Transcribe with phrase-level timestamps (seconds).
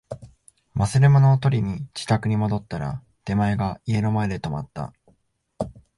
[0.75, 4.93] 忘れ物を取りに自宅に戻ったら、出前が家の前で止まった